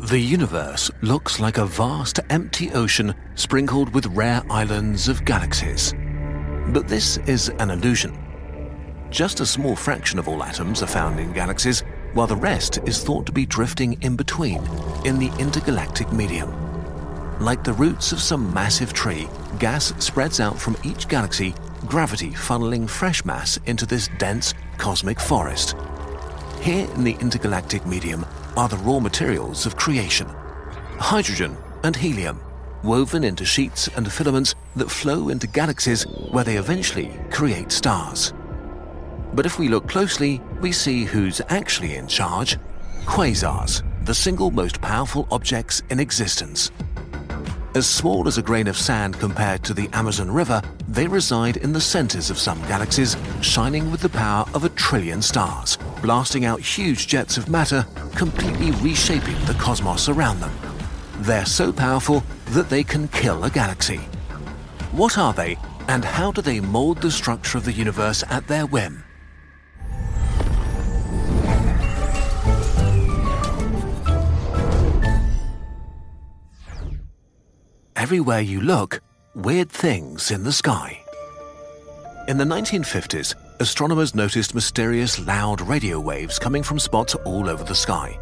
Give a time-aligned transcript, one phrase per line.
[0.00, 5.92] The universe looks like a vast empty ocean sprinkled with rare islands of galaxies.
[6.68, 8.18] But this is an illusion.
[9.10, 11.84] Just a small fraction of all atoms are found in galaxies,
[12.14, 14.66] while the rest is thought to be drifting in between,
[15.04, 16.50] in the intergalactic medium.
[17.38, 21.54] Like the roots of some massive tree, gas spreads out from each galaxy,
[21.84, 25.76] gravity funneling fresh mass into this dense cosmic forest.
[26.62, 28.24] Here in the intergalactic medium
[28.56, 30.28] are the raw materials of creation
[31.00, 32.38] hydrogen and helium,
[32.84, 38.32] woven into sheets and filaments that flow into galaxies where they eventually create stars.
[39.32, 42.58] But if we look closely, we see who's actually in charge
[43.06, 46.70] quasars, the single most powerful objects in existence.
[47.74, 51.72] As small as a grain of sand compared to the Amazon River, they reside in
[51.72, 56.60] the centers of some galaxies, shining with the power of a trillion stars, blasting out
[56.60, 60.52] huge jets of matter, completely reshaping the cosmos around them.
[61.18, 63.98] They're so powerful that they can kill a galaxy.
[64.92, 68.66] What are they, and how do they mold the structure of the universe at their
[68.66, 69.04] whim?
[77.96, 79.00] Everywhere you look,
[79.34, 81.04] weird things in the sky.
[82.28, 87.74] In the 1950s, astronomers noticed mysterious loud radio waves coming from spots all over the
[87.74, 88.18] sky.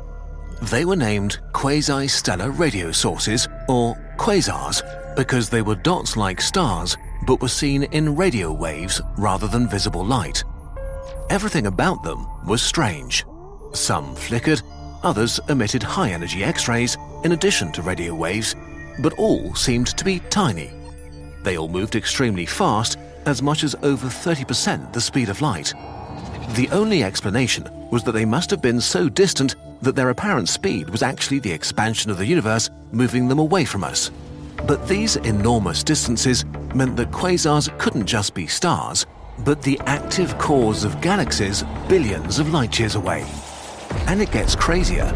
[0.63, 4.83] They were named quasi-stellar radio sources, or quasars,
[5.17, 6.97] because they were dots like stars
[7.27, 10.43] but were seen in radio waves rather than visible light.
[11.31, 13.25] Everything about them was strange.
[13.75, 14.63] Some flickered,
[15.03, 18.57] others emitted high energy X rays in addition to radio waves,
[19.01, 20.71] but all seemed to be tiny.
[21.45, 22.99] They all moved extremely fast,
[23.29, 25.75] as much as over 30% the speed of light.
[26.55, 30.91] The only explanation was that they must have been so distant that their apparent speed
[30.91, 34.11] was actually the expansion of the universe moving them away from us.
[34.67, 36.45] But these enormous distances
[36.75, 39.07] meant that quasars couldn't just be stars,
[39.41, 43.27] but the active cores of galaxies billions of light years away.
[44.07, 45.13] And it gets crazier.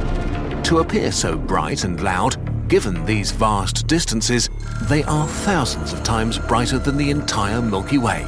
[0.64, 2.36] To appear so bright and loud,
[2.68, 4.48] given these vast distances,
[4.82, 8.24] they are thousands of times brighter than the entire Milky Way.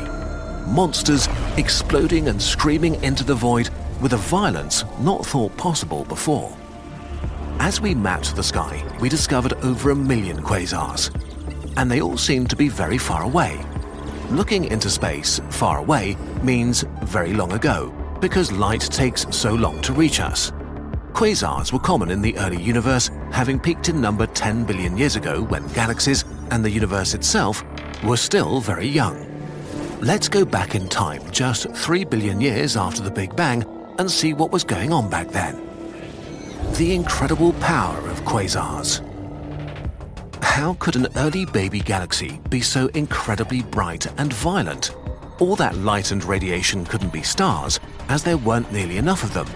[0.66, 6.56] Monsters exploding and screaming into the void with a violence not thought possible before.
[7.58, 11.10] As we mapped the sky, we discovered over a million quasars,
[11.76, 13.64] and they all seem to be very far away.
[14.30, 19.92] Looking into space far away means very long ago, because light takes so long to
[19.92, 20.52] reach us.
[21.14, 25.42] Quasars were common in the early universe, having peaked in number 10 billion years ago
[25.42, 27.62] when galaxies and the universe itself
[28.02, 29.24] were still very young.
[30.00, 33.64] Let's go back in time just 3 billion years after the Big Bang
[33.98, 35.64] and see what was going on back then.
[36.72, 39.00] The incredible power of quasars.
[40.42, 44.96] How could an early baby galaxy be so incredibly bright and violent?
[45.38, 49.46] All that light and radiation couldn't be stars, as there weren't nearly enough of them.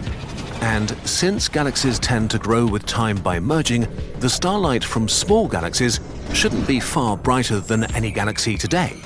[0.61, 3.87] And since galaxies tend to grow with time by merging,
[4.19, 6.01] the starlight from small galaxies
[6.33, 8.97] shouldn't be far brighter than any galaxy today.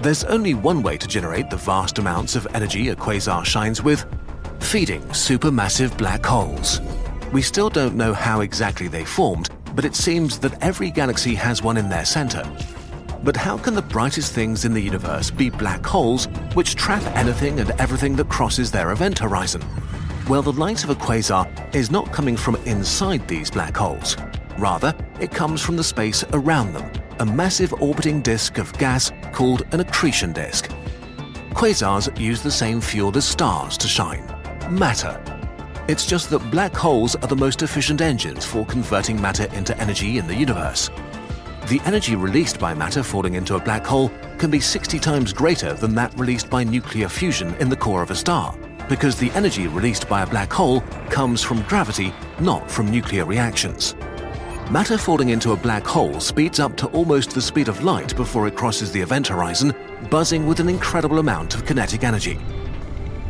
[0.00, 4.04] There's only one way to generate the vast amounts of energy a quasar shines with
[4.60, 6.80] feeding supermassive black holes.
[7.32, 11.62] We still don't know how exactly they formed, but it seems that every galaxy has
[11.62, 12.44] one in their center.
[13.22, 17.58] But how can the brightest things in the universe be black holes which trap anything
[17.58, 19.62] and everything that crosses their event horizon?
[20.26, 24.16] Well, the light of a quasar is not coming from inside these black holes.
[24.56, 29.66] Rather, it comes from the space around them, a massive orbiting disk of gas called
[29.72, 30.70] an accretion disk.
[31.50, 34.24] Quasars use the same fuel as stars to shine
[34.70, 35.22] matter.
[35.88, 40.16] It's just that black holes are the most efficient engines for converting matter into energy
[40.16, 40.88] in the universe.
[41.68, 45.74] The energy released by matter falling into a black hole can be 60 times greater
[45.74, 48.56] than that released by nuclear fusion in the core of a star,
[48.88, 53.94] because the energy released by a black hole comes from gravity, not from nuclear reactions.
[54.70, 58.48] Matter falling into a black hole speeds up to almost the speed of light before
[58.48, 59.74] it crosses the event horizon,
[60.10, 62.38] buzzing with an incredible amount of kinetic energy.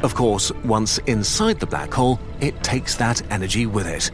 [0.02, 4.10] Of course, once inside the black hole, it takes that energy with it.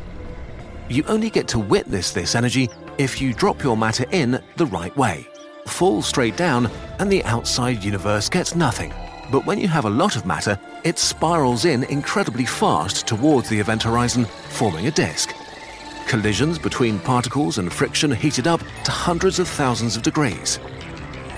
[0.88, 4.96] You only get to witness this energy if you drop your matter in the right
[4.96, 5.28] way,
[5.66, 8.92] fall straight down, and the outside universe gets nothing.
[9.30, 13.58] But when you have a lot of matter, it spirals in incredibly fast towards the
[13.58, 15.34] event horizon, forming a disk.
[16.06, 20.58] Collisions between particles and friction heated up to hundreds of thousands of degrees.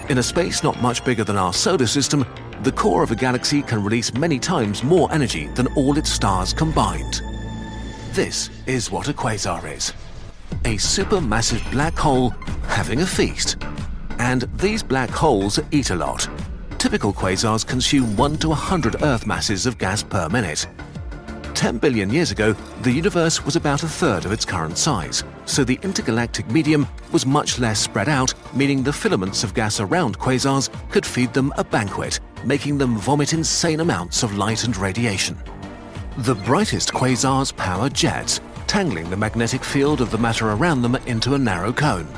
[0.08, 2.24] In a space not much bigger than our solar system,
[2.62, 6.52] the core of a galaxy can release many times more energy than all its stars
[6.52, 7.22] combined.
[8.12, 9.92] This is what a quasar is
[10.64, 12.30] a supermassive black hole
[12.68, 13.56] having a feast.
[14.18, 16.28] And these black holes eat a lot.
[16.82, 20.66] Typical quasars consume 1 to 100 Earth masses of gas per minute,
[21.54, 25.62] 10 billion years ago, the universe was about a third of its current size, so
[25.62, 30.70] the intergalactic medium was much less spread out, meaning the filaments of gas around quasars
[30.90, 35.38] could feed them a banquet, making them vomit insane amounts of light and radiation.
[36.18, 41.34] The brightest quasars power jets, tangling the magnetic field of the matter around them into
[41.34, 42.08] a narrow cone.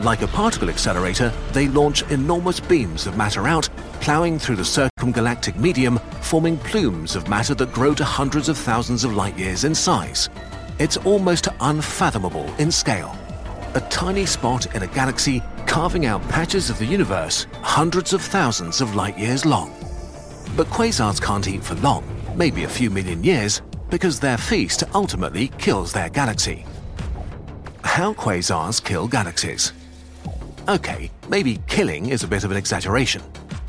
[0.00, 3.68] Like a particle accelerator, they launch enormous beams of matter out,
[4.00, 9.02] ploughing through the circumgalactic medium, forming plumes of matter that grow to hundreds of thousands
[9.02, 10.28] of light years in size.
[10.78, 13.16] It's almost unfathomable in scale.
[13.74, 18.80] A tiny spot in a galaxy carving out patches of the universe hundreds of thousands
[18.80, 19.74] of light years long.
[20.56, 22.04] But quasars can't eat for long,
[22.36, 26.64] maybe a few million years, because their feast ultimately kills their galaxy.
[27.82, 29.72] How quasars kill galaxies.
[30.68, 33.22] Okay, maybe killing is a bit of an exaggeration.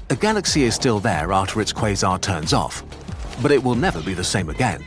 [0.10, 2.84] A galaxy is still there after its quasar turns off,
[3.42, 4.84] but it will never be the same again.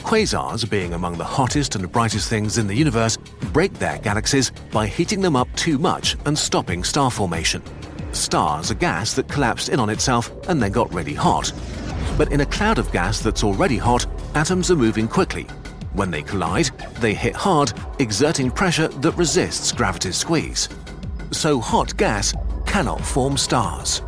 [0.00, 3.16] Quasars, being among the hottest and brightest things in the universe,
[3.52, 7.62] break their galaxies by heating them up too much and stopping star formation.
[8.10, 11.52] Stars are gas that collapsed in on itself and then got really hot.
[12.18, 14.04] But in a cloud of gas that's already hot,
[14.34, 15.44] atoms are moving quickly.
[15.92, 20.68] When they collide, they hit hard, exerting pressure that resists gravity's squeeze
[21.36, 22.34] so hot gas
[22.64, 24.02] cannot form stars.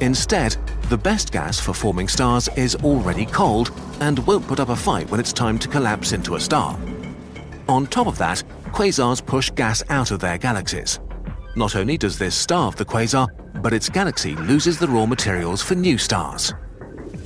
[0.00, 0.56] Instead,
[0.88, 5.10] the best gas for forming stars is already cold and won't put up a fight
[5.10, 6.78] when it's time to collapse into a star.
[7.68, 8.42] On top of that,
[8.72, 11.00] quasars push gas out of their galaxies.
[11.56, 13.28] Not only does this starve the quasar,
[13.62, 16.54] but its galaxy loses the raw materials for new stars.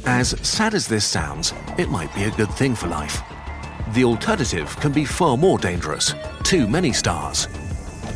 [0.07, 3.23] As sad as this sounds, it might be a good thing for life.
[3.95, 7.49] The alternative can be far more dangerous too many stars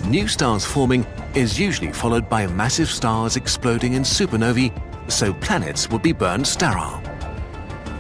[0.09, 4.73] new stars forming is usually followed by massive stars exploding in supernovae,
[5.11, 7.03] so planets would be burned sterile.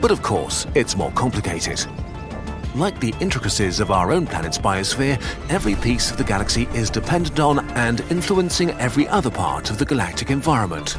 [0.00, 1.84] But of course, it's more complicated.
[2.74, 5.20] Like the intricacies of our own planet's biosphere,
[5.50, 9.84] every piece of the galaxy is dependent on and influencing every other part of the
[9.84, 10.92] galactic environment.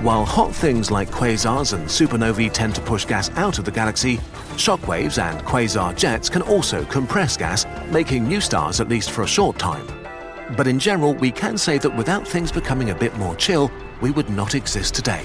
[0.00, 4.16] While hot things like quasars and supernovae tend to push gas out of the galaxy,
[4.56, 9.26] shockwaves and quasar jets can also compress gas, making new stars at least for a
[9.26, 9.86] short time.
[10.56, 14.10] But in general, we can say that without things becoming a bit more chill, we
[14.10, 15.24] would not exist today.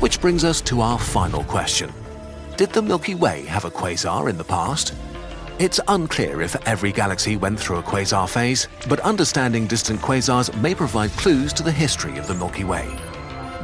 [0.00, 1.92] Which brings us to our final question.
[2.56, 4.94] Did the Milky Way have a quasar in the past?
[5.58, 10.74] It's unclear if every galaxy went through a quasar phase, but understanding distant quasars may
[10.74, 12.98] provide clues to the history of the Milky Way.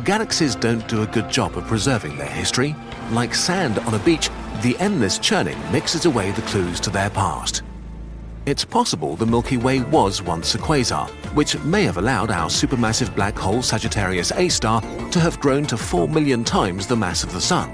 [0.04, 2.74] Galaxies don't do a good job of preserving their history.
[3.10, 4.30] Like sand on a beach,
[4.62, 7.62] the endless churning mixes away the clues to their past.
[8.44, 13.14] It's possible the Milky Way was once a quasar, which may have allowed our supermassive
[13.14, 14.80] black hole Sagittarius A star
[15.12, 17.70] to have grown to 4 million times the mass of the Sun.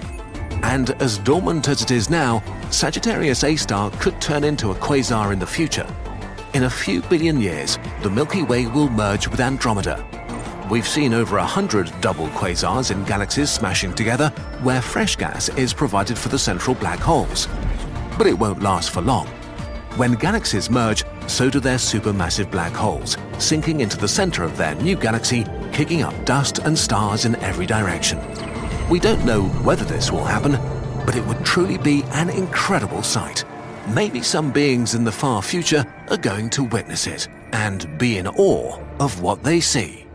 [0.62, 5.32] And as dormant as it is now, Sagittarius A star could turn into a quasar
[5.32, 5.86] in the future.
[6.52, 10.04] In a few billion years, the Milky Way will merge with Andromeda.
[10.70, 14.28] We've seen over a hundred double quasars in galaxies smashing together,
[14.62, 17.48] where fresh gas is provided for the central black holes.
[18.18, 19.37] But it won't last for long.
[19.96, 24.74] When galaxies merge, so do their supermassive black holes, sinking into the center of their
[24.76, 28.20] new galaxy, kicking up dust and stars in every direction.
[28.88, 30.52] We don't know whether this will happen,
[31.04, 33.44] but it would truly be an incredible sight.
[33.88, 38.28] Maybe some beings in the far future are going to witness it and be in
[38.28, 40.06] awe of what they see.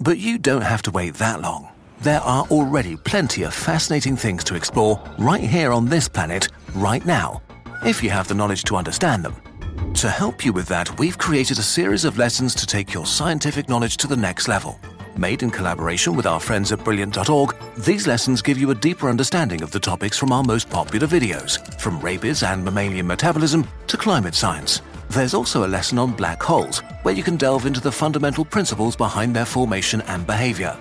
[0.00, 1.68] But you don't have to wait that long.
[2.00, 7.04] There are already plenty of fascinating things to explore right here on this planet, right
[7.04, 7.42] now,
[7.84, 9.36] if you have the knowledge to understand them.
[9.94, 13.68] To help you with that, we've created a series of lessons to take your scientific
[13.68, 14.78] knowledge to the next level.
[15.16, 19.62] Made in collaboration with our friends at Brilliant.org, these lessons give you a deeper understanding
[19.62, 24.36] of the topics from our most popular videos, from rabies and mammalian metabolism to climate
[24.36, 24.82] science.
[25.10, 28.94] There's also a lesson on black holes, where you can delve into the fundamental principles
[28.94, 30.76] behind their formation and behavior.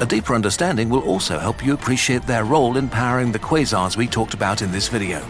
[0.00, 4.06] A deeper understanding will also help you appreciate their role in powering the quasars we
[4.06, 5.26] talked about in this video.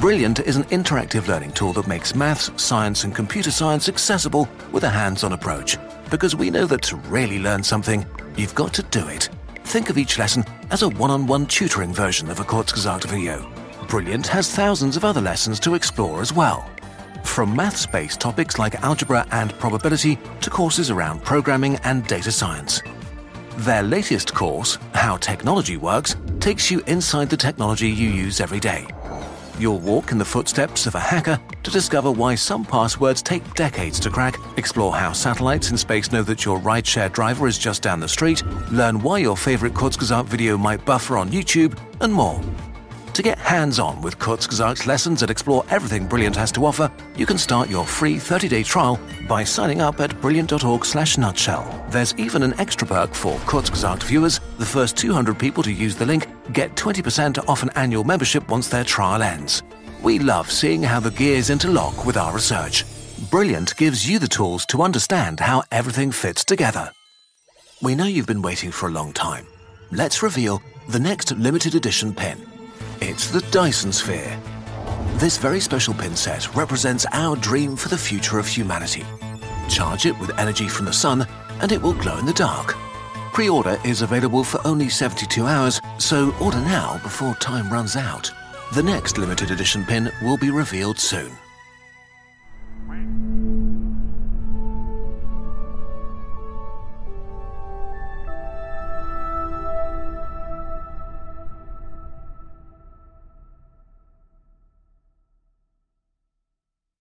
[0.00, 4.82] Brilliant is an interactive learning tool that makes maths, science, and computer science accessible with
[4.82, 5.78] a hands on approach.
[6.10, 8.04] Because we know that to really learn something,
[8.36, 9.28] you've got to do it.
[9.64, 13.48] Think of each lesson as a one on one tutoring version of a Kurzgesagt video.
[13.88, 16.68] Brilliant has thousands of other lessons to explore as well.
[17.22, 22.82] From maths based topics like algebra and probability to courses around programming and data science.
[23.58, 28.88] Their latest course, How Technology Works, takes you inside the technology you use every day
[29.56, 34.00] You'll walk in the footsteps of a hacker to discover why some passwords take decades
[34.00, 38.00] to crack, explore how satellites in space know that your rideshare driver is just down
[38.00, 38.42] the street,
[38.72, 42.40] learn why your favorite Kurzgesagt video might buffer on YouTube, and more.
[43.12, 47.38] To get hands-on with Kurzgesagt's lessons and explore everything Brilliant has to offer, you can
[47.38, 51.86] start your free 30-day trial by signing up at brilliant.org/slash nutshell.
[51.90, 54.40] There's even an extra perk for Kurzgesagt viewers.
[54.58, 58.68] The first 200 people to use the link get 20% off an annual membership once
[58.68, 59.62] their trial ends.
[60.02, 62.84] We love seeing how the gears interlock with our research.
[63.30, 66.92] Brilliant gives you the tools to understand how everything fits together.
[67.80, 69.46] We know you've been waiting for a long time.
[69.90, 72.38] Let's reveal the next limited edition pin.
[73.00, 74.38] It's the Dyson Sphere.
[75.14, 79.04] This very special pin set represents our dream for the future of humanity.
[79.68, 81.26] Charge it with energy from the sun
[81.60, 82.76] and it will glow in the dark.
[83.34, 88.32] Pre-order is available for only 72 hours, so order now before time runs out.
[88.74, 91.43] The next limited edition pin will be revealed soon.